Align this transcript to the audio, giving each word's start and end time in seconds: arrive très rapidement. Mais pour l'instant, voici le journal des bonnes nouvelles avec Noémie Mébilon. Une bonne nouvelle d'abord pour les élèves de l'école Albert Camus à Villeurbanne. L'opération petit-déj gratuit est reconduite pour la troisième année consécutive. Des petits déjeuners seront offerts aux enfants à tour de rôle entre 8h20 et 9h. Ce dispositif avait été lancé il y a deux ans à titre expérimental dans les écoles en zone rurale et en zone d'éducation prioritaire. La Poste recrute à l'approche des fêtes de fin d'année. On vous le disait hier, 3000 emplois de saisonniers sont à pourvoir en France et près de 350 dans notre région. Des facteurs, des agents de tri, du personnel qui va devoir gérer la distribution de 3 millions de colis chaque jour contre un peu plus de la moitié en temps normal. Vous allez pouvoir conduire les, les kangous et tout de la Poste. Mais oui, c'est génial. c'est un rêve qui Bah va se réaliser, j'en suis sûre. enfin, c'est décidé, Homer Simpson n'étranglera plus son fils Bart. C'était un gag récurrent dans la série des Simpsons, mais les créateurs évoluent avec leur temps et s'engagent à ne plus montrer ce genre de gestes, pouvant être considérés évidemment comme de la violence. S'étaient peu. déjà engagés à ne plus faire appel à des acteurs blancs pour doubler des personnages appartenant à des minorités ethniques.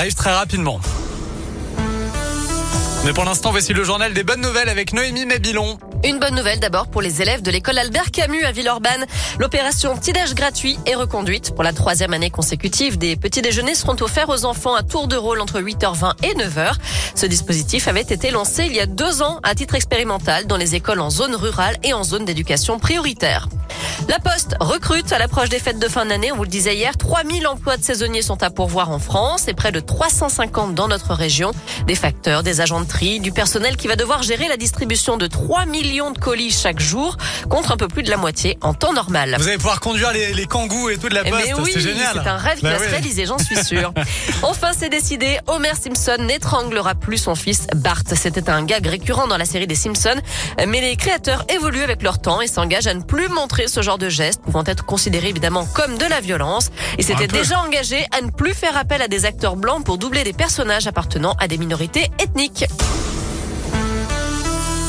arrive 0.00 0.14
très 0.14 0.32
rapidement. 0.32 0.78
Mais 3.04 3.12
pour 3.12 3.24
l'instant, 3.24 3.50
voici 3.50 3.72
le 3.72 3.82
journal 3.82 4.12
des 4.12 4.22
bonnes 4.22 4.40
nouvelles 4.40 4.68
avec 4.68 4.92
Noémie 4.92 5.26
Mébilon. 5.26 5.76
Une 6.04 6.20
bonne 6.20 6.36
nouvelle 6.36 6.60
d'abord 6.60 6.86
pour 6.86 7.02
les 7.02 7.20
élèves 7.20 7.42
de 7.42 7.50
l'école 7.50 7.78
Albert 7.78 8.12
Camus 8.12 8.44
à 8.44 8.52
Villeurbanne. 8.52 9.06
L'opération 9.40 9.96
petit-déj 9.96 10.36
gratuit 10.36 10.78
est 10.86 10.94
reconduite 10.94 11.52
pour 11.52 11.64
la 11.64 11.72
troisième 11.72 12.12
année 12.12 12.30
consécutive. 12.30 12.96
Des 12.96 13.16
petits 13.16 13.42
déjeuners 13.42 13.74
seront 13.74 13.96
offerts 14.00 14.28
aux 14.28 14.44
enfants 14.44 14.76
à 14.76 14.84
tour 14.84 15.08
de 15.08 15.16
rôle 15.16 15.40
entre 15.40 15.60
8h20 15.60 16.12
et 16.22 16.34
9h. 16.34 16.74
Ce 17.16 17.26
dispositif 17.26 17.88
avait 17.88 18.02
été 18.02 18.30
lancé 18.30 18.66
il 18.66 18.76
y 18.76 18.80
a 18.80 18.86
deux 18.86 19.20
ans 19.20 19.40
à 19.42 19.56
titre 19.56 19.74
expérimental 19.74 20.46
dans 20.46 20.56
les 20.56 20.76
écoles 20.76 21.00
en 21.00 21.10
zone 21.10 21.34
rurale 21.34 21.76
et 21.82 21.92
en 21.92 22.04
zone 22.04 22.24
d'éducation 22.24 22.78
prioritaire. 22.78 23.48
La 24.08 24.18
Poste 24.18 24.56
recrute 24.58 25.12
à 25.12 25.18
l'approche 25.18 25.50
des 25.50 25.58
fêtes 25.58 25.78
de 25.78 25.86
fin 25.86 26.06
d'année. 26.06 26.32
On 26.32 26.36
vous 26.36 26.44
le 26.44 26.48
disait 26.48 26.74
hier, 26.74 26.96
3000 26.96 27.46
emplois 27.46 27.76
de 27.76 27.84
saisonniers 27.84 28.22
sont 28.22 28.42
à 28.42 28.48
pourvoir 28.48 28.90
en 28.90 28.98
France 28.98 29.48
et 29.48 29.52
près 29.52 29.70
de 29.70 29.80
350 29.80 30.74
dans 30.74 30.88
notre 30.88 31.12
région. 31.12 31.52
Des 31.86 31.94
facteurs, 31.94 32.42
des 32.42 32.62
agents 32.62 32.80
de 32.80 32.86
tri, 32.86 33.20
du 33.20 33.32
personnel 33.32 33.76
qui 33.76 33.86
va 33.86 33.96
devoir 33.96 34.22
gérer 34.22 34.48
la 34.48 34.56
distribution 34.56 35.18
de 35.18 35.26
3 35.26 35.66
millions 35.66 36.10
de 36.10 36.18
colis 36.18 36.50
chaque 36.50 36.80
jour 36.80 37.18
contre 37.50 37.70
un 37.70 37.76
peu 37.76 37.86
plus 37.86 38.02
de 38.02 38.08
la 38.08 38.16
moitié 38.16 38.56
en 38.62 38.72
temps 38.72 38.94
normal. 38.94 39.36
Vous 39.38 39.46
allez 39.46 39.58
pouvoir 39.58 39.80
conduire 39.80 40.10
les, 40.12 40.32
les 40.32 40.46
kangous 40.46 40.88
et 40.88 40.96
tout 40.96 41.10
de 41.10 41.14
la 41.14 41.24
Poste. 41.24 41.44
Mais 41.46 41.52
oui, 41.52 41.70
c'est 41.74 41.80
génial. 41.80 42.08
c'est 42.14 42.28
un 42.30 42.38
rêve 42.38 42.56
qui 42.56 42.62
Bah 42.64 42.78
va 42.78 42.84
se 42.84 42.88
réaliser, 42.88 43.26
j'en 43.26 43.38
suis 43.38 43.62
sûre. 43.62 43.92
enfin, 44.42 44.70
c'est 44.76 44.88
décidé, 44.88 45.38
Homer 45.48 45.74
Simpson 45.78 46.16
n'étranglera 46.20 46.94
plus 46.94 47.18
son 47.18 47.34
fils 47.34 47.66
Bart. 47.76 48.04
C'était 48.14 48.48
un 48.48 48.64
gag 48.64 48.86
récurrent 48.86 49.28
dans 49.28 49.36
la 49.36 49.44
série 49.44 49.66
des 49.66 49.74
Simpsons, 49.74 50.20
mais 50.66 50.80
les 50.80 50.96
créateurs 50.96 51.44
évoluent 51.50 51.82
avec 51.82 52.02
leur 52.02 52.22
temps 52.22 52.40
et 52.40 52.46
s'engagent 52.46 52.86
à 52.86 52.94
ne 52.94 53.02
plus 53.02 53.28
montrer 53.28 53.68
ce 53.68 53.82
genre 53.82 53.97
de 53.98 54.08
gestes, 54.08 54.42
pouvant 54.42 54.64
être 54.64 54.84
considérés 54.84 55.28
évidemment 55.28 55.66
comme 55.74 55.98
de 55.98 56.06
la 56.06 56.20
violence. 56.20 56.70
S'étaient 56.98 57.26
peu. 57.26 57.38
déjà 57.38 57.60
engagés 57.60 58.06
à 58.16 58.20
ne 58.20 58.30
plus 58.30 58.54
faire 58.54 58.76
appel 58.76 59.02
à 59.02 59.08
des 59.08 59.24
acteurs 59.24 59.56
blancs 59.56 59.84
pour 59.84 59.98
doubler 59.98 60.24
des 60.24 60.32
personnages 60.32 60.86
appartenant 60.86 61.34
à 61.38 61.48
des 61.48 61.58
minorités 61.58 62.10
ethniques. 62.18 62.64